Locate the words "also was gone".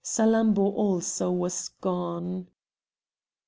0.73-2.47